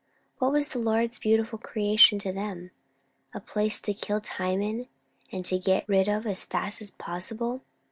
[0.39, 2.71] What was the Lord's beautiful creation to them?
[3.35, 4.87] a place to kill time in,
[5.31, 7.61] and get rid of it as fast as possible.